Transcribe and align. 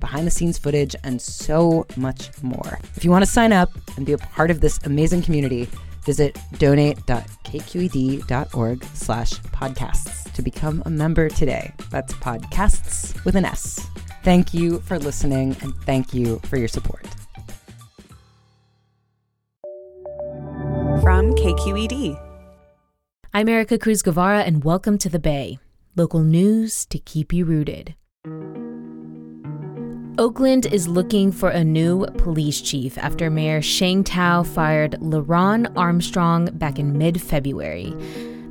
behind 0.00 0.26
the 0.26 0.30
scenes 0.30 0.58
footage, 0.58 0.94
and 1.04 1.20
so 1.20 1.86
much 1.96 2.30
more. 2.42 2.78
If 2.96 3.04
you 3.04 3.10
want 3.10 3.24
to 3.24 3.30
sign 3.30 3.52
up 3.52 3.70
and 3.96 4.06
be 4.06 4.12
a 4.12 4.18
part 4.18 4.50
of 4.50 4.60
this 4.60 4.78
amazing 4.84 5.22
community, 5.22 5.68
visit 6.04 6.38
donate.kqed.org 6.58 8.84
slash 8.94 9.32
podcasts 9.32 10.32
to 10.32 10.42
become 10.42 10.82
a 10.86 10.90
member 10.90 11.28
today. 11.28 11.72
That's 11.90 12.14
podcasts 12.14 13.22
with 13.24 13.36
an 13.36 13.44
S. 13.44 13.86
Thank 14.22 14.54
you 14.54 14.80
for 14.80 14.98
listening 14.98 15.56
and 15.62 15.74
thank 15.84 16.12
you 16.14 16.40
for 16.44 16.56
your 16.56 16.68
support. 16.68 17.06
From 21.02 21.34
KQED. 21.34 22.18
I'm 23.32 23.48
Erica 23.48 23.78
Cruz 23.78 24.02
Guevara, 24.02 24.40
and 24.40 24.64
welcome 24.64 24.98
to 24.98 25.08
The 25.08 25.20
Bay 25.20 25.60
local 25.96 26.20
news 26.20 26.86
to 26.86 26.98
keep 26.98 27.32
you 27.32 27.44
rooted. 27.44 27.94
Oakland 30.20 30.66
is 30.66 30.86
looking 30.86 31.32
for 31.32 31.48
a 31.48 31.64
new 31.64 32.04
police 32.18 32.60
chief 32.60 32.98
after 32.98 33.30
Mayor 33.30 33.62
Sheng 33.62 34.04
Thao 34.04 34.46
fired 34.46 34.92
LeRonne 35.00 35.72
Armstrong 35.78 36.50
back 36.58 36.78
in 36.78 36.98
mid 36.98 37.22
February. 37.22 37.94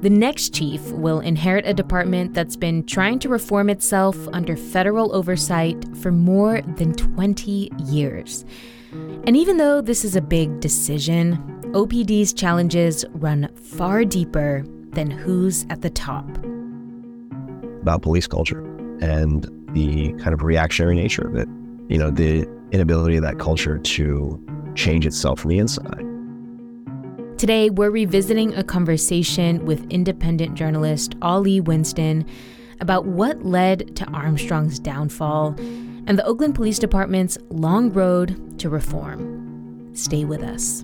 The 0.02 0.10
next 0.10 0.52
chief 0.52 0.82
will 0.94 1.20
inherit 1.20 1.68
a 1.68 1.74
department 1.76 2.34
that's 2.34 2.56
been 2.56 2.88
trying 2.88 3.20
to 3.20 3.30
reform 3.30 3.70
itself 3.70 4.18
under 4.34 4.58
federal 4.58 5.16
oversight 5.16 5.96
for 5.98 6.12
more 6.12 6.64
than 6.64 6.94
20 6.94 7.70
years. 7.86 8.46
And 8.92 9.38
even 9.38 9.58
though 9.58 9.80
this 9.80 10.04
is 10.04 10.16
a 10.16 10.22
big 10.22 10.62
decision, 10.62 11.38
OPD's 11.76 12.34
challenges 12.34 13.06
run 13.12 13.48
far 13.54 14.06
deeper 14.06 14.66
than 14.94 15.12
who's 15.12 15.68
at 15.70 15.84
the 15.84 15.92
top 15.92 16.26
about 17.84 18.02
police 18.02 18.26
culture 18.26 18.66
and 19.02 19.48
the 19.74 20.14
kind 20.14 20.34
of 20.34 20.42
reactionary 20.42 20.96
nature 20.96 21.28
of 21.28 21.36
it. 21.36 21.48
You 21.90 21.98
know, 21.98 22.12
the 22.12 22.48
inability 22.72 23.18
of 23.18 23.24
that 23.24 23.40
culture 23.40 23.80
to 23.80 24.72
change 24.76 25.06
itself 25.06 25.40
from 25.42 25.50
the 25.50 25.58
inside. 25.58 26.06
Today, 27.40 27.70
we're 27.70 27.90
revisiting 27.90 28.54
a 28.54 28.64
conversation 28.64 29.66
with 29.66 29.90
independent 29.90 30.56
journalist 30.56 31.16
Ali 31.22 31.60
Winston 31.60 32.26
about 32.80 33.06
what 33.06 33.44
led 33.44 33.96
to 33.96 34.06
Armstrong's 34.12 34.78
downfall 34.78 35.56
and 36.06 36.18
the 36.18 36.26
Oakland 36.26 36.56
Police 36.56 36.80
Department's 36.80 37.38
long 37.50 37.92
road 37.92 38.60
to 38.60 38.70
reform. 38.70 39.90
Stay 39.94 40.26
with 40.26 40.44
us. 40.44 40.84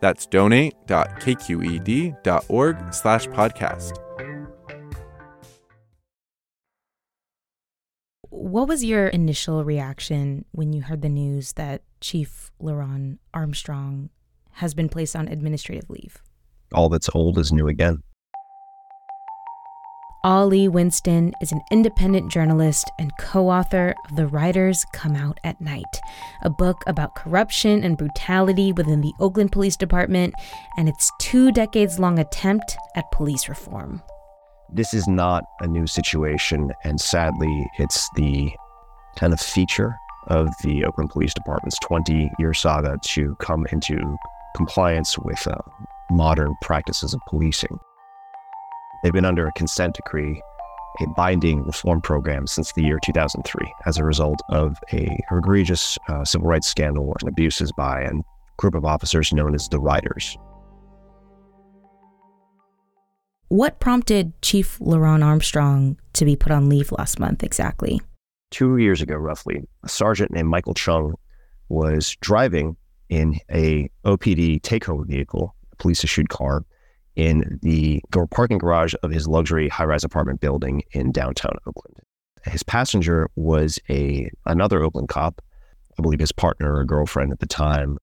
That's 0.00 0.26
donate.kqed.org 0.26 2.94
slash 2.94 3.26
podcast. 3.28 3.98
What 8.30 8.68
was 8.68 8.84
your 8.84 9.08
initial 9.08 9.64
reaction 9.64 10.44
when 10.52 10.72
you 10.72 10.82
heard 10.82 11.02
the 11.02 11.08
news 11.08 11.54
that 11.54 11.82
Chief 12.00 12.50
LeRonne 12.60 13.18
Armstrong 13.32 14.10
has 14.52 14.74
been 14.74 14.88
placed 14.88 15.16
on 15.16 15.28
administrative 15.28 15.88
leave? 15.88 16.22
All 16.72 16.88
that's 16.88 17.08
old 17.14 17.38
is 17.38 17.52
new 17.52 17.68
again. 17.68 18.02
Ali 20.24 20.68
Winston 20.68 21.34
is 21.42 21.52
an 21.52 21.60
independent 21.70 22.32
journalist 22.32 22.90
and 22.98 23.14
co 23.18 23.50
author 23.50 23.94
of 24.08 24.16
The 24.16 24.26
Riders 24.26 24.86
Come 24.94 25.16
Out 25.16 25.38
at 25.44 25.60
Night, 25.60 26.00
a 26.40 26.48
book 26.48 26.82
about 26.86 27.14
corruption 27.14 27.84
and 27.84 27.98
brutality 27.98 28.72
within 28.72 29.02
the 29.02 29.12
Oakland 29.20 29.52
Police 29.52 29.76
Department 29.76 30.32
and 30.78 30.88
its 30.88 31.10
two 31.20 31.52
decades 31.52 31.98
long 31.98 32.18
attempt 32.18 32.74
at 32.96 33.12
police 33.12 33.50
reform. 33.50 34.02
This 34.72 34.94
is 34.94 35.06
not 35.06 35.44
a 35.60 35.66
new 35.66 35.86
situation, 35.86 36.72
and 36.84 36.98
sadly, 36.98 37.66
it's 37.78 38.08
the 38.16 38.50
kind 39.16 39.34
of 39.34 39.40
feature 39.40 39.94
of 40.28 40.48
the 40.62 40.86
Oakland 40.86 41.10
Police 41.10 41.34
Department's 41.34 41.78
20 41.80 42.30
year 42.38 42.54
saga 42.54 42.96
to 43.08 43.36
come 43.40 43.66
into 43.72 44.16
compliance 44.56 45.18
with 45.18 45.46
uh, 45.46 45.58
modern 46.10 46.54
practices 46.62 47.12
of 47.12 47.20
policing. 47.28 47.78
They've 49.04 49.12
been 49.12 49.26
under 49.26 49.46
a 49.46 49.52
consent 49.52 49.96
decree, 49.96 50.42
a 51.02 51.06
binding 51.14 51.62
reform 51.62 52.00
program 52.00 52.46
since 52.46 52.72
the 52.72 52.82
year 52.82 52.98
2003 53.04 53.70
as 53.84 53.98
a 53.98 54.04
result 54.04 54.40
of 54.48 54.78
a 54.94 55.14
egregious 55.30 55.98
uh, 56.08 56.24
civil 56.24 56.48
rights 56.48 56.68
scandal 56.68 57.14
and 57.20 57.28
abuses 57.28 57.70
by 57.76 58.00
a 58.00 58.12
group 58.56 58.74
of 58.74 58.86
officers 58.86 59.30
known 59.30 59.54
as 59.54 59.68
the 59.68 59.78
Riders. 59.78 60.38
What 63.48 63.78
prompted 63.78 64.32
Chief 64.40 64.78
LeRonne 64.78 65.22
Armstrong 65.22 65.98
to 66.14 66.24
be 66.24 66.34
put 66.34 66.50
on 66.50 66.70
leave 66.70 66.90
last 66.90 67.20
month 67.20 67.42
exactly? 67.42 68.00
Two 68.50 68.78
years 68.78 69.02
ago, 69.02 69.16
roughly, 69.16 69.64
a 69.82 69.88
sergeant 69.90 70.30
named 70.30 70.48
Michael 70.48 70.72
Chung 70.72 71.12
was 71.68 72.16
driving 72.22 72.74
in 73.10 73.38
a 73.50 73.90
OPD 74.06 74.62
take 74.62 74.86
home 74.86 75.06
vehicle, 75.06 75.54
a 75.72 75.76
police 75.76 76.02
issued 76.04 76.30
car, 76.30 76.64
in 77.16 77.58
the 77.62 78.00
parking 78.30 78.58
garage 78.58 78.94
of 79.02 79.10
his 79.10 79.28
luxury 79.28 79.68
high-rise 79.68 80.04
apartment 80.04 80.40
building 80.40 80.82
in 80.92 81.12
downtown 81.12 81.56
Oakland. 81.66 81.96
His 82.44 82.62
passenger 82.62 83.28
was 83.36 83.78
a 83.88 84.30
another 84.46 84.82
Oakland 84.82 85.08
cop, 85.08 85.40
I 85.98 86.02
believe 86.02 86.20
his 86.20 86.32
partner 86.32 86.76
or 86.76 86.84
girlfriend 86.84 87.32
at 87.32 87.40
the 87.40 87.46
time. 87.46 87.98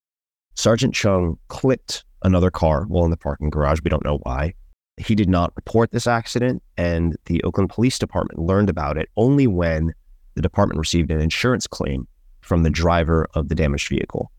Sergeant 0.55 0.93
Chung 0.93 1.37
clipped 1.47 2.03
another 2.23 2.51
car 2.51 2.85
while 2.85 3.05
in 3.05 3.11
the 3.11 3.17
parking 3.17 3.49
garage. 3.49 3.79
We 3.83 3.89
don't 3.89 4.05
know 4.05 4.19
why. 4.23 4.53
He 4.97 5.15
did 5.15 5.29
not 5.29 5.53
report 5.55 5.91
this 5.91 6.07
accident, 6.07 6.61
and 6.77 7.15
the 7.25 7.43
Oakland 7.43 7.69
Police 7.69 7.97
Department 7.97 8.39
learned 8.39 8.69
about 8.69 8.97
it 8.97 9.09
only 9.15 9.47
when 9.47 9.93
the 10.35 10.41
department 10.41 10.79
received 10.79 11.11
an 11.11 11.21
insurance 11.21 11.67
claim 11.67 12.07
from 12.41 12.63
the 12.63 12.69
driver 12.69 13.27
of 13.33 13.49
the 13.49 13.55
damaged 13.55 13.89
vehicle. 13.89 14.31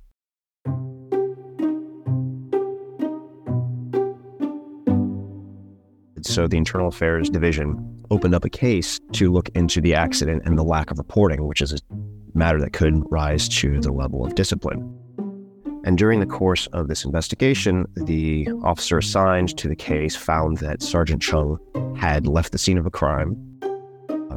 So 6.32 6.49
the 6.49 6.56
Internal 6.56 6.88
Affairs 6.88 7.29
Division 7.29 8.06
opened 8.11 8.34
up 8.34 8.46
a 8.46 8.49
case 8.49 8.99
to 9.12 9.31
look 9.31 9.50
into 9.50 9.82
the 9.82 9.94
accident 9.94 10.44
and 10.46 10.56
the 10.56 10.62
lack 10.62 10.90
of 10.90 10.96
reporting, 10.96 11.46
which 11.46 11.61
is 11.61 11.75
a 11.75 11.79
matter 12.32 12.58
that 12.58 12.73
could 12.73 13.02
rise 13.11 13.50
to 13.50 13.79
the 13.82 13.93
level 13.93 14.25
of 14.25 14.34
discipline. 14.34 14.99
And 15.84 15.99
during 15.99 16.20
the 16.20 16.26
course 16.26 16.69
of 16.69 16.88
this 16.88 17.05
investigation, 17.05 17.84
the 17.94 18.49
officer 18.64 18.96
assigned 18.96 19.58
to 19.58 19.69
the 19.69 19.76
case 19.76 20.17
found 20.17 20.56
that 20.58 20.81
Sergeant 20.81 21.20
Chung 21.20 21.58
had 21.99 22.26
left 22.26 22.52
the 22.52 22.58
scene 22.58 22.78
of 22.78 22.87
a 22.87 22.90
crime, 22.90 23.37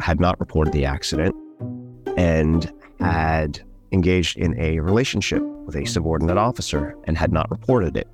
had 0.02 0.20
not 0.20 0.38
reported 0.42 0.74
the 0.74 0.84
accident, 0.84 1.34
and 2.18 2.74
had 3.00 3.62
engaged 3.94 4.38
in 4.38 4.60
a 4.60 4.82
relationship 4.82 5.42
with 5.66 5.78
a 5.78 5.86
subordinate 5.86 6.38
officer 6.38 6.94
and 7.06 7.18
had 7.18 7.32
not 7.32 7.50
reported 7.50 7.96
it. 7.96 8.10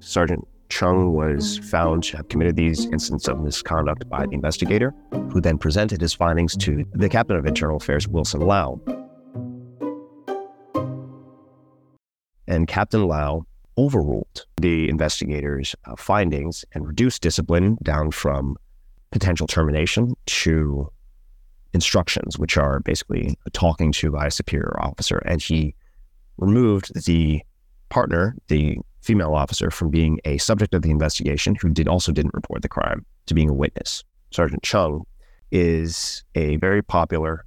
Sergeant 0.00 0.48
Chung 0.72 1.12
was 1.12 1.58
found 1.58 2.02
to 2.04 2.16
have 2.16 2.28
committed 2.28 2.56
these 2.56 2.86
incidents 2.86 3.28
of 3.28 3.38
misconduct 3.38 4.08
by 4.08 4.24
the 4.24 4.32
investigator, 4.32 4.94
who 5.30 5.38
then 5.38 5.58
presented 5.58 6.00
his 6.00 6.14
findings 6.14 6.56
to 6.56 6.86
the 6.92 7.10
captain 7.10 7.36
of 7.36 7.44
internal 7.44 7.76
affairs, 7.76 8.08
Wilson 8.08 8.40
Lau. 8.40 8.80
And 12.46 12.66
Captain 12.66 13.06
Lau 13.06 13.44
overruled 13.76 14.46
the 14.62 14.88
investigators' 14.88 15.76
uh, 15.84 15.94
findings 15.96 16.64
and 16.72 16.86
reduced 16.86 17.20
discipline 17.20 17.76
down 17.82 18.10
from 18.10 18.56
potential 19.10 19.46
termination 19.46 20.14
to 20.24 20.90
instructions, 21.74 22.38
which 22.38 22.56
are 22.56 22.80
basically 22.80 23.36
talking 23.52 23.92
to 23.92 24.10
by 24.10 24.28
a 24.28 24.30
superior 24.30 24.74
officer. 24.80 25.18
And 25.26 25.42
he 25.42 25.74
removed 26.38 27.04
the 27.04 27.42
partner, 27.90 28.34
the 28.48 28.78
female 29.02 29.34
officer, 29.34 29.70
from 29.70 29.90
being 29.90 30.20
a 30.24 30.38
subject 30.38 30.74
of 30.74 30.82
the 30.82 30.90
investigation 30.90 31.54
who 31.54 31.70
did 31.70 31.88
also 31.88 32.12
didn't 32.12 32.34
report 32.34 32.62
the 32.62 32.68
crime 32.68 33.04
to 33.26 33.34
being 33.34 33.50
a 33.50 33.54
witness. 33.54 34.04
Sergeant 34.30 34.62
Chung 34.62 35.04
is 35.50 36.24
a 36.34 36.56
very 36.56 36.82
popular 36.82 37.44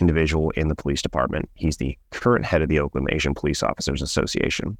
individual 0.00 0.50
in 0.50 0.68
the 0.68 0.74
police 0.74 1.02
department. 1.02 1.48
He's 1.54 1.78
the 1.78 1.96
current 2.10 2.44
head 2.44 2.62
of 2.62 2.68
the 2.68 2.78
Oakland 2.78 3.08
Asian 3.10 3.34
Police 3.34 3.62
Officers 3.62 4.02
Association. 4.02 4.76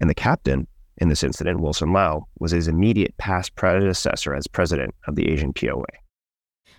And 0.00 0.08
the 0.08 0.14
captain 0.14 0.66
in 0.98 1.08
this 1.08 1.22
incident, 1.22 1.60
Wilson 1.60 1.92
Lau, 1.92 2.26
was 2.38 2.52
his 2.52 2.68
immediate 2.68 3.16
past 3.18 3.54
predecessor 3.54 4.34
as 4.34 4.46
president 4.46 4.94
of 5.06 5.16
the 5.16 5.28
Asian 5.30 5.52
POA. 5.52 5.84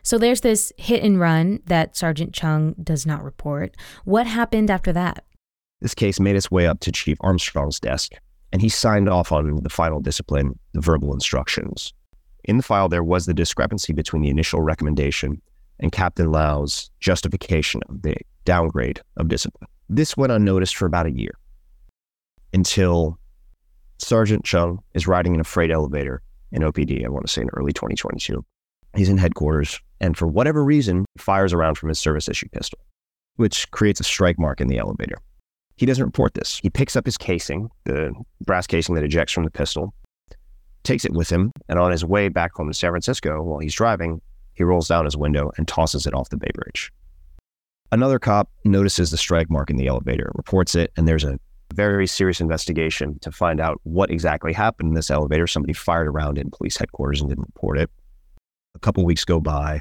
So 0.04 0.18
there's 0.18 0.42
this 0.42 0.72
hit 0.78 1.04
and 1.04 1.20
run 1.20 1.60
that 1.66 1.96
Sergeant 1.96 2.34
Chung 2.34 2.76
does 2.82 3.06
not 3.06 3.24
report. 3.24 3.76
What 4.06 4.28
happened 4.28 4.70
after 4.70 4.94
that? 4.94 5.26
This 5.82 5.96
case 5.96 6.20
made 6.20 6.36
its 6.36 6.52
way 6.52 6.68
up 6.68 6.80
to 6.82 6.92
Chief 6.92 7.18
Armstrong's 7.22 7.80
desk, 7.80 8.14
and 8.52 8.62
he 8.62 8.70
signed 8.70 9.10
off 9.10 9.32
on 9.32 9.64
the 9.64 9.70
final 9.70 10.00
discipline, 10.00 10.58
the 10.74 10.82
verbal 10.82 11.14
instructions. 11.14 11.94
In 12.46 12.58
the 12.58 12.64
file, 12.64 12.90
there 12.90 13.04
was 13.04 13.26
the 13.26 13.34
discrepancy 13.34 13.94
between 13.94 14.22
the 14.22 14.30
initial 14.30 14.62
recommendation 14.62 15.42
and 15.80 15.92
Captain 15.92 16.32
Lau's 16.32 16.90
justification 17.00 17.82
of 17.90 18.02
the 18.02 18.16
downgrade 18.46 19.02
of 19.18 19.28
discipline. 19.28 19.70
This 19.90 20.18
went 20.18 20.32
unnoticed 20.32 20.76
for 20.76 20.86
about 20.86 21.06
a 21.06 21.12
year 21.12 21.34
until 22.54 23.20
Sergeant 23.98 24.44
Chung 24.46 24.80
is 24.94 25.08
riding 25.08 25.36
in 25.36 25.42
a 25.42 25.46
freight 25.46 25.72
elevator 25.72 26.22
in 26.52 26.62
OPD, 26.62 27.06
I 27.06 27.10
want 27.10 27.26
to 27.26 27.32
say 27.32 27.42
in 27.42 27.50
early 27.54 27.74
2022. 27.74 28.44
He's 28.96 29.10
in 29.10 29.18
headquarters, 29.18 29.80
and 30.00 30.18
for 30.18 30.28
whatever 30.28 30.64
reason, 30.64 31.06
fires 31.18 31.54
around 31.54 31.78
from 31.78 31.90
his 31.90 32.00
service 32.00 32.28
issue 32.28 32.48
pistol, 32.50 32.80
which 33.36 33.70
creates 33.72 34.00
a 34.00 34.04
strike 34.04 34.40
mark 34.40 34.62
in 34.62 34.68
the 34.68 34.80
elevator. 34.80 35.18
He 35.80 35.86
doesn't 35.86 36.04
report 36.04 36.34
this. 36.34 36.60
He 36.62 36.70
picks 36.70 36.98
up 36.98 37.06
his 37.06 37.18
casing, 37.18 37.70
the 37.86 38.14
brass 38.42 38.68
casing 38.68 38.96
that 38.96 39.04
ejects 39.06 39.32
from 39.32 39.46
the 39.46 39.50
pistol, 39.50 39.94
takes 40.84 41.06
it 41.06 41.14
with 41.14 41.30
him, 41.30 41.54
and 41.70 41.80
on 41.80 41.92
his 41.92 42.04
way 42.04 42.28
back 42.28 42.52
home 42.54 42.68
to 42.68 42.74
San 42.74 42.92
Francisco, 42.92 43.42
while 43.42 43.60
he's 43.60 43.74
driving, 43.74 44.20
he 44.56 44.66
rolls 44.66 44.90
down 44.90 45.06
his 45.06 45.16
window 45.16 45.54
and 45.56 45.70
tosses 45.70 46.06
it 46.06 46.14
off 46.14 46.32
the 46.32 46.36
Bay 46.36 46.50
Bridge. 46.54 46.92
Another 47.94 48.20
cop 48.20 48.50
notices 48.66 49.10
the 49.10 49.16
strike 49.16 49.50
mark 49.50 49.70
in 49.70 49.78
the 49.78 49.88
elevator, 49.88 50.34
reports 50.36 50.76
it, 50.76 50.92
and 50.98 51.08
there's 51.08 51.24
a 51.24 51.40
very 51.74 52.08
serious 52.08 52.42
investigation 52.42 53.18
to 53.20 53.32
find 53.32 53.62
out 53.62 53.80
what 53.84 54.12
exactly 54.12 54.52
happened 54.52 54.90
in 54.90 54.96
this 54.96 55.10
elevator. 55.10 55.48
Somebody 55.48 55.72
fired 55.72 56.10
around 56.10 56.38
in 56.38 56.52
police 56.52 56.76
headquarters 56.76 57.22
and 57.22 57.30
didn't 57.30 57.48
report 57.56 57.78
it. 57.78 57.90
A 58.76 58.80
couple 58.80 59.06
weeks 59.06 59.24
go 59.24 59.40
by, 59.40 59.80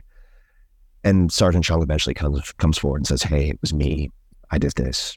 and 1.02 1.32
Sergeant 1.32 1.64
Chung 1.64 1.82
eventually 1.82 2.14
comes 2.14 2.52
comes 2.52 2.78
forward 2.78 2.98
and 2.98 3.06
says, 3.08 3.24
"Hey, 3.24 3.48
it 3.48 3.58
was 3.60 3.74
me. 3.74 4.10
I 4.52 4.58
did 4.58 4.74
this." 4.76 5.16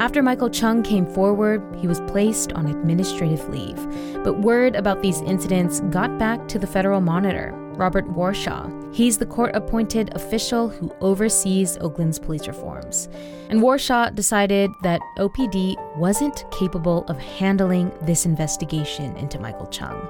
After 0.00 0.22
Michael 0.22 0.48
Chung 0.48 0.82
came 0.82 1.04
forward, 1.04 1.62
he 1.76 1.86
was 1.86 2.00
placed 2.00 2.54
on 2.54 2.68
administrative 2.68 3.46
leave. 3.50 3.76
But 4.24 4.40
word 4.40 4.74
about 4.74 5.02
these 5.02 5.20
incidents 5.20 5.80
got 5.90 6.18
back 6.18 6.48
to 6.48 6.58
the 6.58 6.66
federal 6.66 7.02
monitor, 7.02 7.52
Robert 7.74 8.06
Warshaw. 8.08 8.94
He's 8.94 9.18
the 9.18 9.26
court 9.26 9.54
appointed 9.54 10.14
official 10.14 10.70
who 10.70 10.90
oversees 11.02 11.76
Oakland's 11.82 12.18
police 12.18 12.48
reforms. 12.48 13.10
And 13.50 13.60
Warshaw 13.60 14.14
decided 14.14 14.70
that 14.84 15.02
OPD 15.18 15.76
wasn't 15.98 16.50
capable 16.50 17.04
of 17.08 17.18
handling 17.18 17.92
this 18.00 18.24
investigation 18.24 19.14
into 19.18 19.38
Michael 19.38 19.66
Chung. 19.66 20.08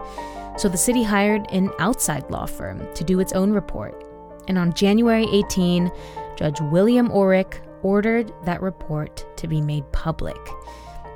So 0.56 0.68
the 0.68 0.78
city 0.78 1.02
hired 1.02 1.50
an 1.50 1.68
outside 1.80 2.30
law 2.30 2.46
firm 2.46 2.86
to 2.94 3.02
do 3.02 3.18
its 3.18 3.32
own 3.32 3.50
report. 3.50 4.04
And 4.46 4.56
on 4.56 4.72
January 4.72 5.26
18, 5.32 5.90
Judge 6.36 6.60
William 6.60 7.08
Orrick 7.08 7.58
ordered 7.82 8.32
that 8.44 8.62
report 8.62 9.26
to 9.36 9.48
be 9.48 9.60
made 9.60 9.90
public. 9.92 10.38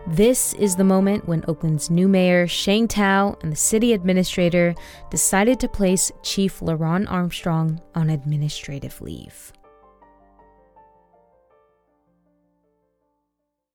This 0.07 0.53
is 0.55 0.77
the 0.77 0.85
moment 0.85 1.27
when 1.27 1.45
Oakland's 1.49 1.89
new 1.89 2.09
mayor, 2.09 2.47
Sheng 2.47 2.89
Thao, 2.89 3.43
and 3.43 3.51
the 3.51 3.57
city 3.57 3.95
administrator 3.95 4.75
decided 5.11 5.59
to 5.61 5.69
place 5.69 6.13
Chief 6.23 6.61
LeRonne 6.61 7.11
Armstrong 7.11 7.81
on 7.95 8.11
administrative 8.11 9.01
leave. 9.01 9.53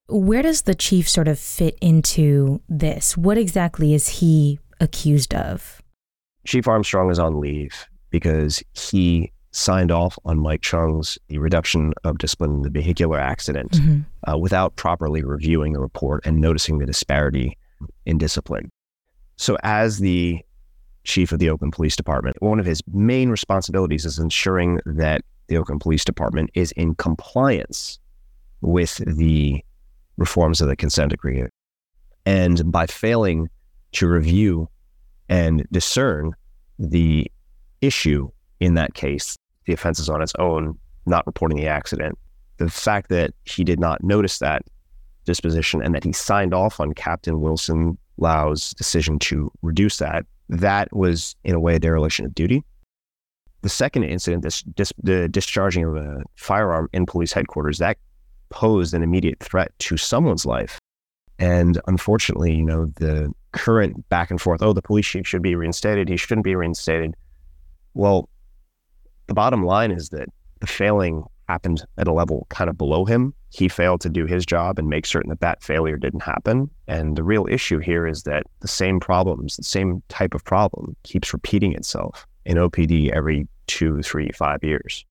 Where 0.07 0.41
does 0.41 0.63
the 0.63 0.75
chief 0.75 1.09
sort 1.09 1.27
of 1.27 1.39
fit 1.39 1.77
into 1.81 2.61
this? 2.69 3.17
What 3.17 3.37
exactly 3.37 3.93
is 3.93 4.07
he 4.07 4.59
accused 4.79 5.33
of? 5.33 5.81
Chief 6.45 6.67
Armstrong 6.67 7.09
is 7.09 7.19
on 7.19 7.39
leave 7.39 7.87
because 8.09 8.63
he 8.73 9.31
signed 9.51 9.91
off 9.91 10.17
on 10.25 10.39
Mike 10.39 10.61
Chung's 10.61 11.17
the 11.27 11.39
reduction 11.39 11.93
of 12.03 12.17
discipline 12.17 12.51
in 12.51 12.61
the 12.61 12.69
vehicular 12.69 13.19
accident 13.19 13.71
mm-hmm. 13.71 14.01
uh, 14.31 14.37
without 14.37 14.75
properly 14.75 15.23
reviewing 15.23 15.73
the 15.73 15.79
report 15.79 16.25
and 16.25 16.39
noticing 16.39 16.77
the 16.77 16.85
disparity 16.85 17.57
in 18.05 18.17
discipline. 18.17 18.69
So, 19.37 19.57
as 19.63 19.99
the 19.99 20.39
chief 21.03 21.31
of 21.31 21.39
the 21.39 21.49
Oakland 21.49 21.73
Police 21.73 21.95
Department, 21.95 22.35
one 22.41 22.59
of 22.59 22.65
his 22.65 22.81
main 22.91 23.29
responsibilities 23.29 24.05
is 24.05 24.19
ensuring 24.19 24.79
that 24.85 25.21
the 25.47 25.57
Oakland 25.57 25.81
Police 25.81 26.05
Department 26.05 26.51
is 26.53 26.71
in 26.73 26.93
compliance 26.95 27.99
with 28.61 28.97
the 28.97 29.63
reforms 30.17 30.61
of 30.61 30.67
the 30.67 30.75
consent 30.75 31.11
decree. 31.11 31.43
And 32.25 32.71
by 32.71 32.85
failing 32.85 33.49
to 33.93 34.07
review 34.07 34.69
and 35.29 35.65
discern 35.71 36.33
the 36.77 37.31
issue 37.81 38.29
in 38.59 38.73
that 38.75 38.93
case, 38.93 39.35
the 39.65 39.73
offense 39.73 39.99
is 39.99 40.09
on 40.09 40.21
its 40.21 40.33
own, 40.39 40.77
not 41.05 41.25
reporting 41.25 41.57
the 41.57 41.67
accident. 41.67 42.17
The 42.57 42.69
fact 42.69 43.09
that 43.09 43.33
he 43.45 43.63
did 43.63 43.79
not 43.79 44.03
notice 44.03 44.39
that 44.39 44.63
disposition 45.25 45.81
and 45.81 45.93
that 45.95 46.03
he 46.03 46.11
signed 46.11 46.53
off 46.53 46.79
on 46.79 46.93
Captain 46.93 47.39
Wilson 47.39 47.97
Lau's 48.17 48.73
decision 48.73 49.19
to 49.19 49.51
reduce 49.61 49.97
that, 49.97 50.25
that 50.49 50.93
was 50.95 51.35
in 51.43 51.55
a 51.55 51.59
way 51.59 51.75
a 51.75 51.79
dereliction 51.79 52.25
of 52.25 52.35
duty. 52.35 52.63
The 53.61 53.69
second 53.69 54.03
incident, 54.03 54.43
this, 54.43 54.63
the 55.01 55.27
discharging 55.29 55.83
of 55.83 55.95
a 55.95 56.23
firearm 56.35 56.89
in 56.93 57.05
police 57.05 57.31
headquarters, 57.31 57.77
that 57.77 57.97
posed 58.49 58.93
an 58.93 59.03
immediate 59.03 59.39
threat 59.39 59.71
to 59.79 59.97
someone's 59.97 60.45
life. 60.45 60.79
And 61.37 61.79
unfortunately, 61.87 62.55
you 62.55 62.65
know, 62.65 62.87
the 62.95 63.31
current 63.51 64.07
back 64.09 64.31
and 64.31 64.41
forth, 64.41 64.61
oh, 64.61 64.73
the 64.73 64.81
police 64.81 65.07
chief 65.07 65.27
should 65.27 65.41
be 65.41 65.55
reinstated, 65.55 66.09
he 66.09 66.17
shouldn't 66.17 66.43
be 66.43 66.55
reinstated. 66.55 67.15
Well, 67.93 68.29
the 69.29 69.35
bottom 69.35 69.63
line 69.63 69.91
is 69.91 70.09
that 70.09 70.27
the 70.59 70.67
failing 70.67 71.23
happened 71.47 71.85
at 71.97 72.07
a 72.07 72.11
level 72.11 72.47
kind 72.49 72.69
of 72.69 72.77
below 72.77 73.05
him. 73.05 73.33
He 73.51 73.69
failed 73.69 74.01
to 74.01 74.09
do 74.09 74.25
his 74.25 74.45
job 74.45 74.77
and 74.77 74.89
make 74.89 75.05
certain 75.05 75.29
that 75.29 75.39
that 75.39 75.63
failure 75.63 75.97
didn't 75.97 76.23
happen. 76.23 76.69
And 76.87 77.15
the 77.15 77.23
real 77.23 77.47
issue 77.49 77.77
here 77.77 78.05
is 78.05 78.23
that 78.23 78.43
the 78.59 78.67
same 78.67 78.99
problems, 78.99 79.55
the 79.55 79.63
same 79.63 80.01
type 80.09 80.33
of 80.33 80.43
problem 80.43 80.95
keeps 81.03 81.31
repeating 81.31 81.73
itself 81.73 82.25
in 82.45 82.57
OPD 82.57 83.11
every 83.11 83.47
two, 83.67 84.01
three, 84.01 84.29
five 84.31 84.63
years. 84.63 85.05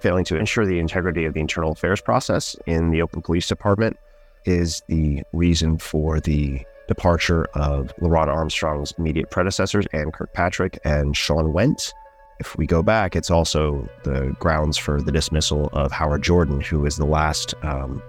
failing 0.00 0.24
to 0.24 0.36
ensure 0.36 0.64
the 0.64 0.78
integrity 0.78 1.24
of 1.24 1.34
the 1.34 1.40
internal 1.40 1.72
affairs 1.72 2.00
process 2.00 2.54
in 2.66 2.90
the 2.90 3.02
Oakland 3.02 3.24
Police 3.24 3.48
Department 3.48 3.96
is 4.44 4.82
the 4.88 5.20
reason 5.32 5.78
for 5.78 6.20
the 6.20 6.64
departure 6.90 7.44
of 7.54 7.94
LeRonne 7.98 8.26
Armstrong's 8.26 8.92
immediate 8.98 9.30
predecessors, 9.30 9.86
Anne 9.92 10.10
Kirkpatrick 10.10 10.78
and 10.84 11.16
Sean 11.16 11.52
Whent. 11.52 11.94
If 12.40 12.58
we 12.58 12.66
go 12.66 12.82
back, 12.82 13.14
it's 13.14 13.30
also 13.30 13.88
the 14.02 14.34
grounds 14.40 14.76
for 14.76 15.00
the 15.00 15.12
dismissal 15.12 15.70
of 15.72 15.92
Howard 15.92 16.22
Jordan, 16.22 16.60
who 16.60 16.84
is 16.84 16.96
the 16.96 17.06
last 17.06 17.54
um, 17.62 18.02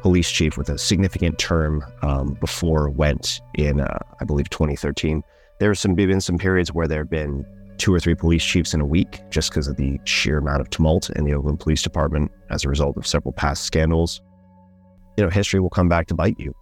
police 0.00 0.30
chief 0.30 0.56
with 0.56 0.68
a 0.68 0.78
significant 0.78 1.38
term 1.38 1.84
um, 2.02 2.34
before 2.34 2.88
Whent 2.88 3.40
in, 3.54 3.80
uh, 3.80 3.98
I 4.20 4.24
believe, 4.24 4.48
2013. 4.50 5.24
There 5.58 5.70
have 5.70 5.78
some, 5.78 5.94
been 5.94 6.20
some 6.20 6.38
periods 6.38 6.72
where 6.72 6.86
there 6.86 7.00
have 7.00 7.10
been 7.10 7.44
two 7.78 7.92
or 7.92 7.98
three 7.98 8.14
police 8.14 8.44
chiefs 8.44 8.74
in 8.74 8.80
a 8.80 8.86
week 8.86 9.20
just 9.30 9.50
because 9.50 9.66
of 9.66 9.76
the 9.76 9.98
sheer 10.04 10.38
amount 10.38 10.60
of 10.60 10.70
tumult 10.70 11.10
in 11.10 11.24
the 11.24 11.34
Oakland 11.34 11.58
Police 11.58 11.82
Department 11.82 12.30
as 12.50 12.64
a 12.64 12.68
result 12.68 12.96
of 12.96 13.06
several 13.06 13.32
past 13.32 13.64
scandals. 13.64 14.22
You 15.16 15.24
know, 15.24 15.30
history 15.30 15.58
will 15.58 15.70
come 15.70 15.88
back 15.88 16.06
to 16.08 16.14
bite 16.14 16.38
you. 16.38 16.54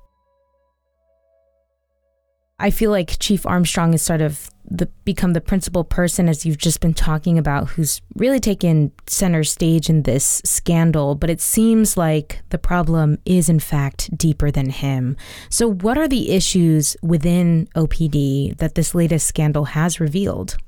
I 2.60 2.70
feel 2.70 2.90
like 2.90 3.18
Chief 3.18 3.46
Armstrong 3.46 3.94
is 3.94 4.02
sort 4.02 4.20
of 4.20 4.50
the 4.70 4.86
become 5.04 5.32
the 5.32 5.40
principal 5.40 5.84
person 5.84 6.28
as 6.28 6.44
you've 6.44 6.58
just 6.58 6.80
been 6.80 6.92
talking 6.92 7.38
about 7.38 7.68
who's 7.68 8.02
really 8.16 8.40
taken 8.40 8.92
center 9.06 9.42
stage 9.42 9.88
in 9.88 10.02
this 10.02 10.42
scandal 10.44 11.14
but 11.14 11.30
it 11.30 11.40
seems 11.40 11.96
like 11.96 12.42
the 12.50 12.58
problem 12.58 13.16
is 13.24 13.48
in 13.48 13.58
fact 13.58 14.14
deeper 14.18 14.50
than 14.50 14.68
him 14.68 15.16
so 15.48 15.66
what 15.66 15.96
are 15.96 16.06
the 16.06 16.32
issues 16.32 16.98
within 17.02 17.66
OPD 17.74 18.58
that 18.58 18.74
this 18.74 18.94
latest 18.94 19.26
scandal 19.26 19.64
has 19.64 20.00
revealed 20.00 20.58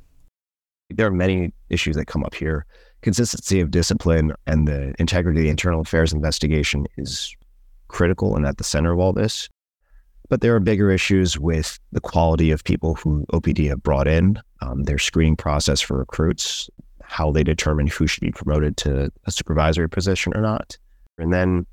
there 0.90 1.06
are 1.06 1.12
many 1.12 1.52
issues 1.68 1.96
that 1.96 2.06
come 2.06 2.24
up 2.24 2.34
here. 2.34 2.66
Consistency 3.02 3.60
of 3.60 3.70
discipline 3.70 4.32
and 4.46 4.66
the 4.66 4.94
integrity 4.98 5.40
of 5.40 5.44
the 5.44 5.50
internal 5.50 5.80
affairs 5.80 6.12
investigation 6.12 6.86
is 6.98 7.34
critical 7.88 8.36
and 8.36 8.46
at 8.46 8.58
the 8.58 8.64
center 8.64 8.92
of 8.92 8.98
all 8.98 9.12
this. 9.12 9.48
But 10.30 10.40
there 10.40 10.54
are 10.54 10.60
bigger 10.60 10.90
issues 10.90 11.38
with 11.38 11.78
the 11.92 12.00
quality 12.00 12.52
of 12.52 12.64
people 12.64 12.94
who 12.94 13.26
OPD 13.32 13.68
have 13.68 13.82
brought 13.82 14.06
in, 14.08 14.40
um, 14.62 14.84
their 14.84 14.96
screening 14.96 15.36
process 15.36 15.80
for 15.80 15.98
recruits, 15.98 16.70
how 17.02 17.32
they 17.32 17.42
determine 17.42 17.88
who 17.88 18.06
should 18.06 18.20
be 18.20 18.30
promoted 18.30 18.76
to 18.78 19.10
a 19.26 19.30
supervisory 19.32 19.88
position 19.88 20.32
or 20.36 20.40
not. 20.40 20.78
And 21.18 21.32
then 21.32 21.66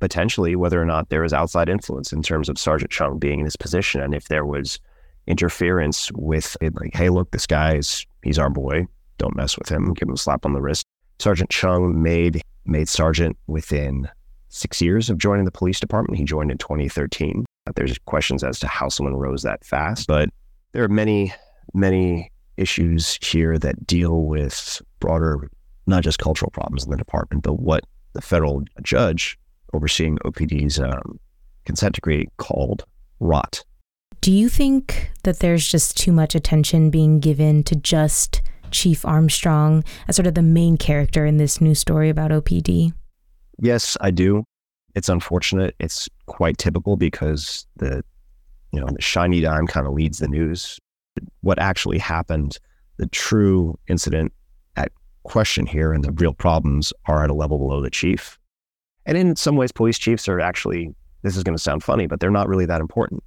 potentially 0.00 0.56
whether 0.56 0.80
or 0.80 0.86
not 0.86 1.10
there 1.10 1.22
is 1.22 1.34
outside 1.34 1.68
influence 1.68 2.10
in 2.10 2.22
terms 2.22 2.48
of 2.48 2.58
Sergeant 2.58 2.90
Chung 2.90 3.18
being 3.18 3.40
in 3.40 3.44
this 3.44 3.56
position. 3.56 4.00
And 4.00 4.14
if 4.14 4.28
there 4.28 4.46
was 4.46 4.80
interference 5.26 6.10
with 6.12 6.56
like, 6.60 6.94
hey, 6.94 7.10
look, 7.10 7.30
this 7.30 7.46
guy's 7.46 8.06
he's 8.22 8.38
our 8.38 8.48
boy. 8.50 8.86
Don't 9.18 9.36
mess 9.36 9.58
with 9.58 9.68
him. 9.68 9.92
Give 9.92 10.08
him 10.08 10.14
a 10.14 10.18
slap 10.18 10.46
on 10.46 10.54
the 10.54 10.62
wrist. 10.62 10.86
Sergeant 11.18 11.50
Chung 11.50 12.02
made 12.02 12.40
made 12.64 12.88
sergeant 12.88 13.36
within 13.46 14.08
six 14.48 14.80
years 14.80 15.10
of 15.10 15.18
joining 15.18 15.44
the 15.44 15.50
police 15.50 15.78
department. 15.78 16.18
He 16.18 16.24
joined 16.24 16.50
in 16.50 16.56
2013. 16.56 17.44
There's 17.74 17.98
questions 18.06 18.42
as 18.44 18.58
to 18.60 18.66
how 18.66 18.88
someone 18.88 19.16
rose 19.16 19.42
that 19.42 19.64
fast, 19.64 20.06
but 20.06 20.30
there 20.72 20.84
are 20.84 20.88
many, 20.88 21.32
many 21.74 22.30
issues 22.56 23.18
here 23.22 23.58
that 23.58 23.86
deal 23.86 24.22
with 24.22 24.82
broader, 25.00 25.50
not 25.86 26.02
just 26.02 26.18
cultural 26.18 26.50
problems 26.50 26.84
in 26.84 26.90
the 26.90 26.96
department, 26.96 27.42
but 27.44 27.54
what 27.54 27.84
the 28.12 28.20
federal 28.20 28.62
judge 28.82 29.38
overseeing 29.72 30.18
OPD's 30.24 30.78
um, 30.78 31.18
consent 31.64 31.94
decree 31.94 32.26
called 32.36 32.84
rot. 33.20 33.64
Do 34.20 34.32
you 34.32 34.48
think 34.48 35.10
that 35.22 35.38
there's 35.38 35.66
just 35.68 35.96
too 35.96 36.12
much 36.12 36.34
attention 36.34 36.90
being 36.90 37.20
given 37.20 37.62
to 37.64 37.76
just 37.76 38.42
Chief 38.70 39.04
Armstrong 39.04 39.84
as 40.08 40.16
sort 40.16 40.26
of 40.26 40.34
the 40.34 40.42
main 40.42 40.76
character 40.76 41.24
in 41.24 41.36
this 41.36 41.60
new 41.60 41.74
story 41.74 42.08
about 42.08 42.30
OPD? 42.30 42.92
Yes, 43.60 43.96
I 44.00 44.10
do. 44.10 44.44
It's 44.94 45.08
unfortunate. 45.08 45.74
It's 45.78 46.08
quite 46.28 46.58
typical 46.58 46.96
because 46.96 47.66
the 47.76 48.04
you 48.72 48.80
know 48.80 48.86
the 48.86 49.02
shiny 49.02 49.40
dime 49.40 49.66
kind 49.66 49.86
of 49.86 49.94
leads 49.94 50.18
the 50.18 50.28
news. 50.28 50.78
What 51.40 51.58
actually 51.58 51.98
happened, 51.98 52.58
the 52.98 53.08
true 53.08 53.76
incident 53.88 54.32
at 54.76 54.92
question 55.24 55.66
here, 55.66 55.92
and 55.92 56.04
the 56.04 56.12
real 56.12 56.34
problems 56.34 56.92
are 57.06 57.24
at 57.24 57.30
a 57.30 57.34
level 57.34 57.58
below 57.58 57.80
the 57.80 57.90
chief. 57.90 58.38
And 59.06 59.18
in 59.18 59.34
some 59.36 59.56
ways, 59.56 59.72
police 59.72 59.98
chiefs 59.98 60.28
are 60.28 60.40
actually. 60.40 60.94
This 61.22 61.36
is 61.36 61.42
going 61.42 61.56
to 61.56 61.62
sound 61.62 61.82
funny, 61.82 62.06
but 62.06 62.20
they're 62.20 62.30
not 62.30 62.46
really 62.46 62.66
that 62.66 62.80
important 62.80 63.24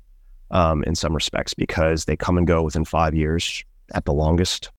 um, 0.51 0.81
in 0.85 0.95
some 0.95 1.13
respects 1.13 1.53
because 1.53 2.05
they 2.05 2.15
come 2.15 2.37
and 2.37 2.47
go 2.47 2.61
within 2.63 2.85
five 2.85 3.13
years 3.13 3.65
at 3.93 4.05
the 4.05 4.13
longest. 4.13 4.71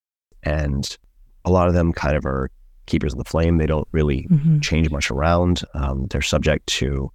And 0.42 0.96
a 1.44 1.50
lot 1.50 1.68
of 1.68 1.74
them 1.74 1.92
kind 1.92 2.16
of 2.16 2.24
are 2.24 2.50
keepers 2.86 3.12
of 3.12 3.18
the 3.18 3.24
flame. 3.24 3.58
They 3.58 3.66
don't 3.66 3.86
really 3.92 4.26
mm-hmm. 4.30 4.60
change 4.60 4.90
much 4.90 5.10
around. 5.10 5.62
Um, 5.74 6.06
they're 6.06 6.22
subject 6.22 6.66
to 6.68 7.12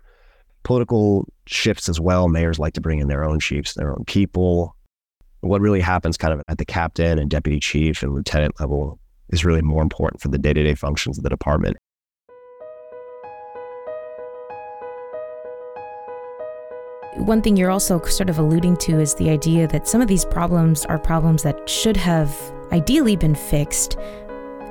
political 0.68 1.26
shifts 1.46 1.88
as 1.88 1.98
well. 1.98 2.28
Mayors 2.28 2.60
like 2.60 2.74
to 2.74 2.82
bring 2.82 3.00
in 3.00 3.08
their 3.08 3.24
own 3.24 3.40
chiefs, 3.40 3.74
their 3.74 3.92
own 3.92 4.04
people. 4.06 4.76
What 5.40 5.62
really 5.62 5.80
happens 5.80 6.18
kind 6.18 6.34
of 6.34 6.42
at 6.50 6.58
the 6.58 6.66
captain 6.66 7.18
and 7.18 7.30
deputy 7.30 7.62
chief 7.62 8.04
and 8.04 8.14
lieutenant 8.14 8.60
level 8.60 9.00
is 9.30 9.46
really 9.46 9.62
more 9.62 9.82
important 9.82 10.22
for 10.22 10.28
the 10.28 10.38
day 10.38 10.52
to 10.52 10.62
day 10.62 10.76
functions 10.76 11.18
of 11.18 11.24
the 11.24 11.30
department. 11.30 11.78
One 17.16 17.42
thing 17.42 17.56
you're 17.56 17.72
also 17.72 18.02
sort 18.04 18.30
of 18.30 18.38
alluding 18.38 18.76
to 18.78 19.00
is 19.00 19.16
the 19.16 19.30
idea 19.30 19.70
that 19.70 19.88
some 19.88 20.02
of 20.02 20.10
these 20.10 20.26
problems 20.26 20.86
are 20.88 21.00
problems 21.00 21.44
that 21.44 21.70
should 21.70 21.96
have 21.96 22.36
ideally 22.74 23.16
been 23.16 23.36
fixed 23.36 23.98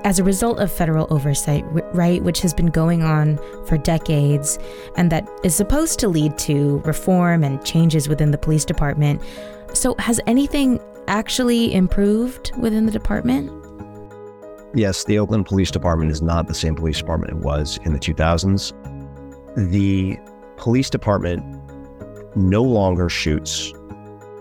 as 0.06 0.20
a 0.20 0.24
result 0.24 0.60
of 0.60 0.70
federal 0.70 1.08
oversight, 1.10 1.64
right, 1.92 2.22
which 2.22 2.40
has 2.40 2.54
been 2.54 2.68
going 2.68 3.02
on 3.02 3.38
for 3.66 3.76
decades 3.76 4.56
and 4.96 5.10
that 5.10 5.28
is 5.42 5.52
supposed 5.52 5.98
to 5.98 6.06
lead 6.06 6.38
to 6.38 6.78
reform 6.84 7.42
and 7.42 7.62
changes 7.64 8.08
within 8.08 8.30
the 8.30 8.38
police 8.38 8.64
department. 8.64 9.20
So, 9.74 9.96
has 9.98 10.20
anything 10.28 10.80
actually 11.08 11.74
improved 11.74 12.52
within 12.56 12.86
the 12.86 12.92
department? 12.92 13.50
Yes, 14.74 15.04
the 15.04 15.18
Oakland 15.18 15.46
Police 15.46 15.72
Department 15.72 16.12
is 16.12 16.22
not 16.22 16.46
the 16.46 16.54
same 16.54 16.76
police 16.76 16.98
department 16.98 17.32
it 17.32 17.44
was 17.44 17.80
in 17.84 17.92
the 17.92 17.98
2000s. 17.98 18.72
The 19.72 20.18
police 20.56 20.88
department 20.88 21.42
no 22.36 22.62
longer 22.62 23.08
shoots 23.08 23.72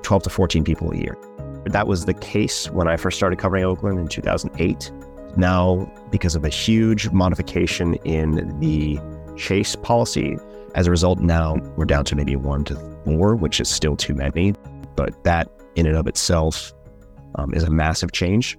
12 0.04 0.24
to 0.24 0.30
14 0.30 0.64
people 0.64 0.92
a 0.92 0.98
year. 0.98 1.18
That 1.66 1.88
was 1.88 2.06
the 2.06 2.14
case 2.14 2.70
when 2.70 2.88
I 2.88 2.98
first 2.98 3.18
started 3.18 3.40
covering 3.40 3.64
Oakland 3.64 3.98
in 3.98 4.08
2008. 4.08 4.92
Now, 5.38 5.92
because 6.12 6.36
of 6.36 6.46
a 6.46 6.50
huge 6.50 7.10
modification 7.12 7.96
in 8.06 8.58
the 8.60 9.00
chase 9.36 9.76
policy, 9.76 10.38
as 10.76 10.88
a 10.88 10.92
result, 10.92 11.20
now 11.20 11.56
we're 11.76 11.86
down 11.86 12.06
to 12.06 12.16
maybe 12.16 12.36
one 12.36 12.64
to 12.66 12.76
four, 13.04 13.36
which 13.36 13.60
is 13.60 13.70
still 13.70 13.98
too 13.98 14.14
many. 14.14 14.54
But 14.96 15.24
that 15.26 15.50
in 15.76 15.86
and 15.86 15.98
of 15.98 16.08
itself 16.08 16.74
um, 17.36 17.54
is 17.54 17.64
a 17.64 17.70
massive 17.70 18.14
change. 18.14 18.58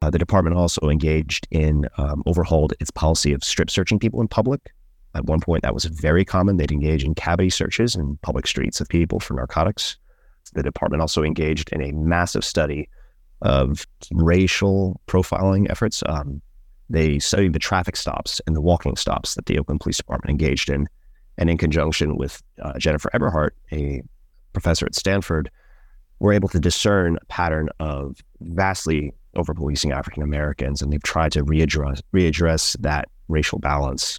Uh, 0.00 0.10
the 0.10 0.18
department 0.18 0.56
also 0.56 0.88
engaged 0.88 1.46
in 1.50 1.86
um, 1.98 2.22
overhauled 2.26 2.72
its 2.80 2.90
policy 2.90 3.32
of 3.32 3.44
strip 3.44 3.70
searching 3.70 3.98
people 3.98 4.20
in 4.20 4.28
public. 4.28 4.72
At 5.14 5.26
one 5.26 5.40
point, 5.40 5.62
that 5.62 5.74
was 5.74 5.84
very 5.84 6.24
common. 6.24 6.56
They'd 6.56 6.72
engage 6.72 7.04
in 7.04 7.14
cavity 7.14 7.50
searches 7.50 7.94
in 7.94 8.18
public 8.22 8.46
streets 8.46 8.80
of 8.80 8.88
people 8.88 9.20
for 9.20 9.34
narcotics. 9.34 9.98
The 10.54 10.62
department 10.62 11.02
also 11.02 11.22
engaged 11.22 11.70
in 11.72 11.82
a 11.82 11.92
massive 11.92 12.44
study 12.44 12.88
of 13.42 13.86
racial 14.12 15.00
profiling 15.06 15.70
efforts. 15.70 16.02
Um, 16.06 16.40
they 16.88 17.18
studied 17.18 17.52
the 17.52 17.58
traffic 17.58 17.96
stops 17.96 18.40
and 18.46 18.56
the 18.56 18.60
walking 18.60 18.96
stops 18.96 19.34
that 19.34 19.46
the 19.46 19.58
Oakland 19.58 19.80
Police 19.80 19.98
Department 19.98 20.30
engaged 20.30 20.70
in. 20.70 20.88
And 21.38 21.48
in 21.48 21.56
conjunction 21.56 22.16
with 22.16 22.42
uh, 22.60 22.78
Jennifer 22.78 23.10
Eberhardt, 23.14 23.56
a 23.72 24.02
professor 24.52 24.86
at 24.86 24.94
Stanford, 24.94 25.50
were 26.18 26.32
able 26.32 26.48
to 26.50 26.60
discern 26.60 27.18
a 27.20 27.24
pattern 27.26 27.68
of 27.80 28.18
vastly 28.40 29.12
over 29.34 29.54
policing 29.54 29.92
African 29.92 30.22
Americans. 30.22 30.82
And 30.82 30.92
they've 30.92 31.02
tried 31.02 31.32
to 31.32 31.44
readdress, 31.44 32.02
readdress 32.14 32.76
that 32.80 33.08
racial 33.28 33.58
balance 33.58 34.18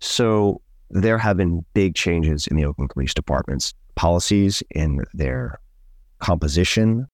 so 0.00 0.60
there 0.90 1.18
have 1.18 1.36
been 1.36 1.64
big 1.74 1.94
changes 1.94 2.46
in 2.46 2.56
the 2.56 2.64
Oakland 2.64 2.90
Police 2.90 3.14
Department's 3.14 3.74
policies 3.94 4.62
in 4.70 5.04
their 5.12 5.60
composition. 6.20 7.06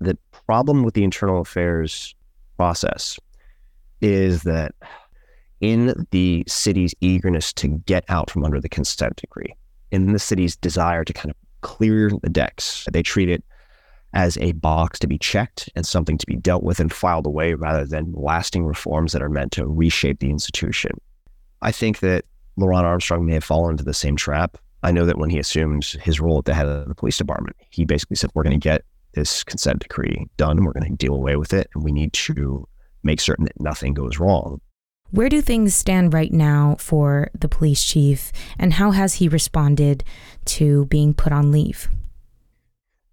The 0.00 0.18
problem 0.46 0.82
with 0.82 0.94
the 0.94 1.04
internal 1.04 1.40
affairs 1.40 2.14
process 2.56 3.18
is 4.00 4.42
that 4.42 4.74
in 5.60 6.06
the 6.10 6.44
city's 6.46 6.94
eagerness 7.00 7.52
to 7.54 7.68
get 7.86 8.04
out 8.08 8.30
from 8.30 8.44
under 8.44 8.60
the 8.60 8.68
consent 8.68 9.16
decree, 9.16 9.54
in 9.90 10.12
the 10.12 10.18
city's 10.18 10.56
desire 10.56 11.04
to 11.04 11.12
kind 11.12 11.30
of 11.30 11.36
clear 11.62 12.10
the 12.22 12.28
decks, 12.28 12.86
they 12.92 13.02
treat 13.02 13.28
it 13.28 13.42
as 14.12 14.38
a 14.38 14.52
box 14.52 14.98
to 14.98 15.06
be 15.06 15.18
checked 15.18 15.68
and 15.74 15.86
something 15.86 16.16
to 16.18 16.26
be 16.26 16.36
dealt 16.36 16.62
with 16.62 16.80
and 16.80 16.92
filed 16.92 17.26
away 17.26 17.54
rather 17.54 17.84
than 17.84 18.12
lasting 18.16 18.64
reforms 18.64 19.12
that 19.12 19.22
are 19.22 19.28
meant 19.28 19.52
to 19.52 19.66
reshape 19.66 20.20
the 20.20 20.30
institution. 20.30 20.92
I 21.62 21.72
think 21.72 22.00
that 22.00 22.24
LeRonne 22.58 22.84
Armstrong 22.84 23.26
may 23.26 23.34
have 23.34 23.44
fallen 23.44 23.72
into 23.72 23.84
the 23.84 23.94
same 23.94 24.16
trap. 24.16 24.56
I 24.82 24.92
know 24.92 25.04
that 25.06 25.18
when 25.18 25.30
he 25.30 25.38
assumed 25.38 25.84
his 25.84 26.20
role 26.20 26.38
at 26.38 26.44
the 26.44 26.54
head 26.54 26.66
of 26.66 26.88
the 26.88 26.94
police 26.94 27.18
department, 27.18 27.56
he 27.70 27.84
basically 27.84 28.16
said, 28.16 28.30
We're 28.34 28.42
going 28.42 28.58
to 28.58 28.64
get 28.64 28.84
this 29.16 29.42
consent 29.42 29.80
decree 29.80 30.28
done. 30.36 30.64
We're 30.64 30.72
going 30.72 30.90
to 30.90 30.96
deal 30.96 31.14
away 31.14 31.34
with 31.34 31.52
it. 31.52 31.68
And 31.74 31.82
we 31.82 31.90
need 31.90 32.12
to 32.12 32.68
make 33.02 33.20
certain 33.20 33.46
that 33.46 33.60
nothing 33.60 33.94
goes 33.94 34.18
wrong. 34.20 34.60
Where 35.10 35.28
do 35.28 35.40
things 35.40 35.74
stand 35.74 36.14
right 36.14 36.32
now 36.32 36.76
for 36.78 37.30
the 37.32 37.48
police 37.48 37.82
chief, 37.82 38.32
and 38.58 38.72
how 38.72 38.90
has 38.90 39.14
he 39.14 39.28
responded 39.28 40.02
to 40.46 40.86
being 40.86 41.14
put 41.14 41.32
on 41.32 41.52
leave? 41.52 41.88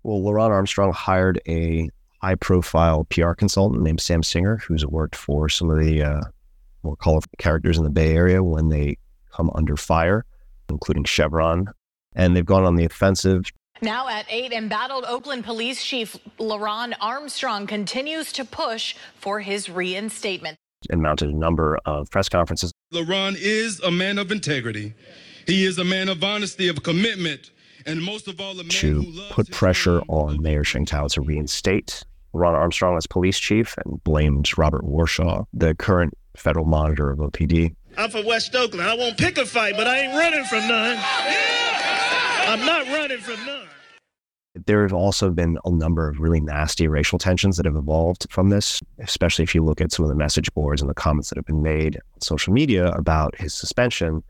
Well, 0.01 0.19
LeRonne 0.19 0.49
Armstrong 0.49 0.91
hired 0.91 1.39
a 1.47 1.89
high 2.21 2.35
profile 2.35 3.05
PR 3.05 3.33
consultant 3.33 3.83
named 3.83 4.01
Sam 4.01 4.23
Singer, 4.23 4.57
who's 4.57 4.85
worked 4.85 5.15
for 5.15 5.49
some 5.49 5.69
of 5.69 5.79
the 5.79 6.01
uh, 6.01 6.21
more 6.81 6.95
colorful 6.95 7.29
characters 7.37 7.77
in 7.77 7.83
the 7.83 7.89
Bay 7.89 8.15
Area 8.15 8.43
when 8.43 8.69
they 8.69 8.97
come 9.31 9.51
under 9.53 9.77
fire, 9.77 10.25
including 10.69 11.03
Chevron. 11.03 11.67
And 12.15 12.35
they've 12.35 12.45
gone 12.45 12.63
on 12.63 12.75
the 12.75 12.85
offensive. 12.85 13.45
Now 13.83 14.07
at 14.07 14.25
8, 14.29 14.53
embattled 14.53 15.03
Oakland 15.09 15.43
Police 15.43 15.83
Chief 15.83 16.15
LeRonne 16.39 16.93
Armstrong 17.01 17.67
continues 17.67 18.31
to 18.31 18.45
push 18.45 18.95
for 19.15 19.41
his 19.41 19.69
reinstatement. 19.69 20.57
And 20.89 21.01
mounted 21.01 21.29
a 21.29 21.35
number 21.35 21.77
of 21.83 22.09
press 22.09 22.29
conferences. 22.29 22.71
LeRonne 22.93 23.35
is 23.37 23.81
a 23.81 23.91
man 23.91 24.19
of 24.19 24.31
integrity. 24.31 24.93
He 25.45 25.65
is 25.65 25.79
a 25.79 25.83
man 25.83 26.07
of 26.07 26.23
honesty, 26.23 26.69
of 26.69 26.81
commitment, 26.81 27.51
and 27.85 28.01
most 28.01 28.29
of 28.29 28.39
all, 28.39 28.53
a 28.53 28.63
man 28.63 28.69
to 28.69 29.21
put 29.31 29.51
pressure 29.51 30.01
on 30.07 30.41
Mayor 30.41 30.63
Sheng 30.63 30.85
Thao 30.85 31.11
to 31.11 31.21
reinstate 31.21 32.05
Ron 32.31 32.55
Armstrong 32.55 32.95
as 32.95 33.05
police 33.05 33.37
chief 33.37 33.75
and 33.83 34.01
blamed 34.05 34.57
Robert 34.57 34.85
Warshaw, 34.85 35.45
the 35.51 35.75
current 35.75 36.13
federal 36.37 36.65
monitor 36.65 37.11
of 37.11 37.19
OPD. 37.19 37.75
I'm 37.97 38.09
from 38.09 38.25
West 38.25 38.55
Oakland. 38.55 38.87
I 38.87 38.95
won't 38.95 39.17
pick 39.17 39.37
a 39.37 39.45
fight, 39.45 39.73
but 39.75 39.87
I 39.87 39.99
ain't 39.99 40.13
running 40.13 40.45
from 40.45 40.65
none. 40.69 40.97
I'm 42.45 42.65
not 42.65 42.87
running 42.87 43.19
from 43.19 43.45
none. 43.45 43.67
There 44.55 44.83
have 44.83 44.93
also 44.93 45.31
been 45.31 45.57
a 45.65 45.71
number 45.71 46.07
of 46.07 46.19
really 46.19 46.39
nasty 46.39 46.87
racial 46.87 47.17
tensions 47.17 47.57
that 47.57 47.65
have 47.65 47.75
evolved 47.75 48.27
from 48.29 48.49
this, 48.49 48.81
especially 48.99 49.43
if 49.43 49.55
you 49.55 49.63
look 49.63 49.81
at 49.81 49.91
some 49.91 50.05
of 50.05 50.09
the 50.09 50.15
message 50.15 50.53
boards 50.53 50.79
and 50.79 50.89
the 50.89 50.93
comments 50.93 51.29
that 51.29 51.37
have 51.37 51.45
been 51.45 51.63
made 51.63 51.95
on 51.95 52.21
social 52.21 52.53
media 52.53 52.91
about 52.91 53.35
his 53.39 53.53
suspension. 53.53 54.23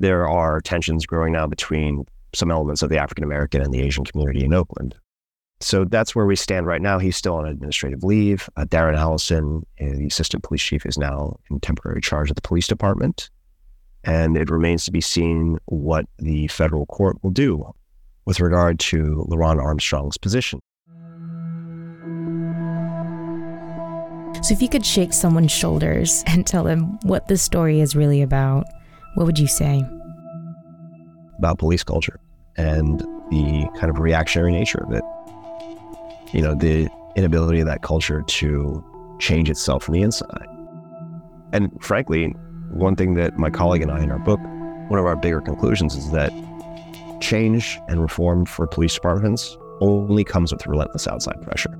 There 0.00 0.28
are 0.28 0.60
tensions 0.60 1.06
growing 1.06 1.34
now 1.34 1.46
between 1.46 2.04
some 2.34 2.50
elements 2.50 2.82
of 2.82 2.90
the 2.90 2.98
African 2.98 3.22
American 3.22 3.62
and 3.62 3.72
the 3.72 3.80
Asian 3.80 4.04
community 4.04 4.44
in 4.44 4.52
Oakland. 4.52 4.96
So 5.60 5.84
that's 5.84 6.16
where 6.16 6.26
we 6.26 6.36
stand 6.36 6.66
right 6.66 6.82
now. 6.82 6.98
He's 6.98 7.16
still 7.16 7.36
on 7.36 7.46
administrative 7.46 8.02
leave. 8.02 8.48
Uh, 8.56 8.64
Darren 8.64 8.96
Allison, 8.96 9.64
uh, 9.80 9.84
the 9.84 10.06
assistant 10.06 10.42
police 10.42 10.62
chief, 10.62 10.84
is 10.84 10.98
now 10.98 11.36
in 11.48 11.60
temporary 11.60 12.00
charge 12.00 12.30
of 12.30 12.34
the 12.34 12.42
police 12.42 12.66
department. 12.66 13.30
And 14.02 14.36
it 14.36 14.50
remains 14.50 14.84
to 14.86 14.90
be 14.90 15.02
seen 15.02 15.58
what 15.66 16.06
the 16.18 16.48
federal 16.48 16.86
court 16.86 17.18
will 17.22 17.30
do 17.30 17.72
with 18.30 18.38
regard 18.38 18.78
to 18.78 19.26
LeRonne 19.28 19.60
Armstrong's 19.60 20.16
position. 20.16 20.60
So, 24.42 24.54
if 24.54 24.62
you 24.62 24.68
could 24.68 24.86
shake 24.86 25.12
someone's 25.12 25.50
shoulders 25.50 26.22
and 26.28 26.46
tell 26.46 26.62
them 26.62 26.98
what 27.02 27.26
this 27.26 27.42
story 27.42 27.80
is 27.80 27.96
really 27.96 28.22
about, 28.22 28.66
what 29.16 29.26
would 29.26 29.38
you 29.38 29.48
say? 29.48 29.84
About 31.38 31.58
police 31.58 31.82
culture 31.82 32.20
and 32.56 33.00
the 33.30 33.68
kind 33.78 33.90
of 33.90 33.98
reactionary 33.98 34.52
nature 34.52 34.82
of 34.84 34.92
it 34.92 35.02
you 36.32 36.40
know, 36.40 36.54
the 36.54 36.88
inability 37.16 37.60
of 37.60 37.66
that 37.66 37.82
culture 37.82 38.22
to 38.22 38.84
change 39.18 39.50
itself 39.50 39.82
from 39.84 39.94
the 39.94 40.02
inside. 40.02 40.46
And 41.52 41.70
frankly, 41.82 42.28
one 42.70 42.94
thing 42.94 43.14
that 43.14 43.36
my 43.36 43.50
colleague 43.50 43.82
and 43.82 43.90
I 43.90 44.00
in 44.00 44.10
our 44.10 44.18
book, 44.18 44.40
one 44.88 44.98
of 44.98 45.06
our 45.06 45.16
bigger 45.16 45.40
conclusions 45.40 45.96
is 45.96 46.10
that 46.12 46.32
change 47.20 47.80
and 47.88 48.00
reform 48.00 48.46
for 48.46 48.66
police 48.66 48.94
departments 48.94 49.56
only 49.80 50.24
comes 50.24 50.52
with 50.52 50.66
relentless 50.66 51.06
outside 51.06 51.40
pressure. 51.42 51.76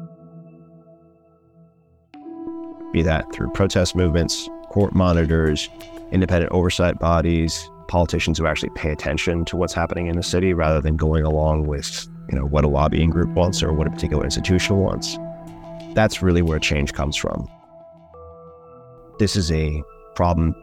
Be 2.92 3.02
that 3.02 3.32
through 3.32 3.50
protest 3.50 3.94
movements, 3.94 4.48
court 4.70 4.94
monitors, 4.94 5.68
independent 6.10 6.52
oversight 6.52 6.98
bodies, 6.98 7.70
politicians 7.88 8.38
who 8.38 8.46
actually 8.46 8.70
pay 8.74 8.90
attention 8.90 9.44
to 9.44 9.56
what's 9.56 9.74
happening 9.74 10.06
in 10.06 10.16
the 10.16 10.22
city 10.22 10.54
rather 10.54 10.80
than 10.80 10.96
going 10.96 11.24
along 11.24 11.66
with 11.66 12.08
you 12.30 12.38
know, 12.38 12.46
what 12.46 12.64
a 12.64 12.68
lobbying 12.68 13.10
group 13.10 13.28
wants 13.30 13.62
or 13.62 13.72
what 13.72 13.86
a 13.86 13.90
particular 13.90 14.24
institution 14.24 14.76
wants. 14.76 15.18
That's 15.94 16.22
really 16.22 16.42
where 16.42 16.60
change 16.60 16.92
comes 16.92 17.16
from. 17.16 17.50
This 19.18 19.34
is 19.34 19.50
a 19.50 19.82
problem 20.14 20.54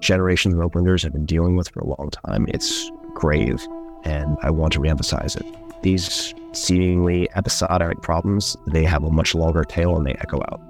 generations 0.00 0.54
of 0.54 0.60
Oaklanders 0.60 1.02
have 1.02 1.12
been 1.12 1.26
dealing 1.26 1.56
with 1.56 1.68
for 1.68 1.80
a 1.80 1.86
long 1.86 2.10
time. 2.10 2.46
It's 2.48 2.90
grave, 3.14 3.60
and 4.04 4.36
I 4.42 4.50
want 4.50 4.72
to 4.74 4.80
reemphasize 4.80 5.36
it. 5.36 5.82
These 5.82 6.34
seemingly 6.52 7.28
episodic 7.34 8.02
problems, 8.02 8.56
they 8.66 8.84
have 8.84 9.04
a 9.04 9.10
much 9.10 9.34
longer 9.34 9.64
tail 9.64 9.96
and 9.96 10.06
they 10.06 10.12
echo 10.12 10.38
out. 10.38 10.60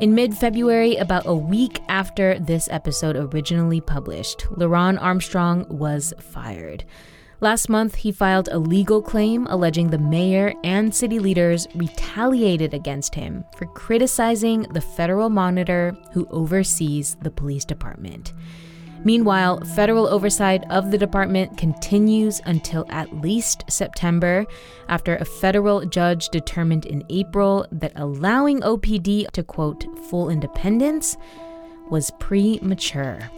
In 0.00 0.14
mid 0.14 0.34
February, 0.34 0.96
about 0.96 1.26
a 1.26 1.34
week 1.34 1.80
after 1.88 2.38
this 2.38 2.70
episode 2.70 3.16
originally 3.16 3.82
published, 3.82 4.46
LeRonne 4.56 4.98
Armstrong 4.98 5.66
was 5.68 6.14
fired. 6.18 6.84
Last 7.42 7.70
month, 7.70 7.94
he 7.94 8.12
filed 8.12 8.50
a 8.52 8.58
legal 8.58 9.00
claim 9.00 9.46
alleging 9.48 9.88
the 9.88 9.98
mayor 9.98 10.52
and 10.62 10.94
city 10.94 11.18
leaders 11.18 11.66
retaliated 11.74 12.74
against 12.74 13.14
him 13.14 13.46
for 13.56 13.64
criticizing 13.64 14.62
the 14.74 14.80
federal 14.82 15.30
monitor 15.30 15.96
who 16.12 16.26
oversees 16.30 17.16
the 17.22 17.30
police 17.30 17.64
department. 17.64 18.34
Meanwhile, 19.04 19.64
federal 19.74 20.06
oversight 20.06 20.70
of 20.70 20.90
the 20.90 20.98
department 20.98 21.56
continues 21.56 22.42
until 22.44 22.84
at 22.90 23.22
least 23.22 23.64
September, 23.70 24.44
after 24.88 25.16
a 25.16 25.24
federal 25.24 25.86
judge 25.86 26.28
determined 26.28 26.84
in 26.84 27.04
April 27.08 27.64
that 27.72 27.92
allowing 27.96 28.60
OPD 28.60 29.30
to 29.30 29.42
quote 29.42 29.86
full 30.10 30.28
independence 30.28 31.16
was 31.88 32.10
premature. 32.20 33.30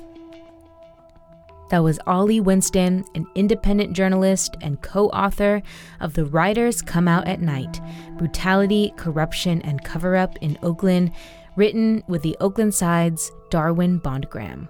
That 1.72 1.82
was 1.82 1.98
Ali 2.06 2.38
Winston, 2.38 3.02
an 3.14 3.26
independent 3.34 3.94
journalist 3.94 4.58
and 4.60 4.82
co 4.82 5.06
author 5.08 5.62
of 6.00 6.12
The 6.12 6.26
Riders 6.26 6.82
Come 6.82 7.08
Out 7.08 7.26
at 7.26 7.40
Night 7.40 7.80
Brutality, 8.18 8.92
Corruption, 8.98 9.62
and 9.62 9.82
Cover 9.82 10.14
Up 10.14 10.36
in 10.42 10.58
Oakland, 10.62 11.12
written 11.56 12.04
with 12.08 12.20
the 12.20 12.36
Oaklandside's 12.42 13.32
Darwin 13.48 13.98
BondGraham. 14.02 14.68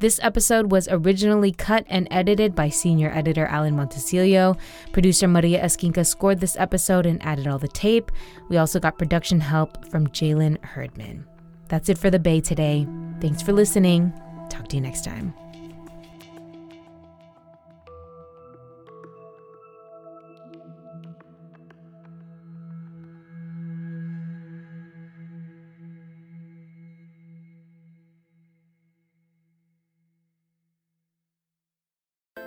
This 0.00 0.18
episode 0.20 0.72
was 0.72 0.88
originally 0.90 1.52
cut 1.52 1.86
and 1.88 2.08
edited 2.10 2.56
by 2.56 2.70
senior 2.70 3.12
editor 3.14 3.46
Alan 3.46 3.76
Montecillo. 3.76 4.58
Producer 4.90 5.28
Maria 5.28 5.62
Esquinca 5.62 6.04
scored 6.04 6.40
this 6.40 6.56
episode 6.56 7.06
and 7.06 7.24
added 7.24 7.46
all 7.46 7.60
the 7.60 7.68
tape. 7.68 8.10
We 8.48 8.56
also 8.56 8.80
got 8.80 8.98
production 8.98 9.38
help 9.38 9.88
from 9.88 10.08
Jalen 10.08 10.60
Herdman. 10.64 11.24
That's 11.68 11.88
it 11.88 11.98
for 11.98 12.10
the 12.10 12.18
Bay 12.18 12.40
today. 12.40 12.84
Thanks 13.20 13.42
for 13.42 13.52
listening. 13.52 14.12
Talk 14.48 14.66
to 14.70 14.76
you 14.76 14.82
next 14.82 15.04
time. 15.04 15.32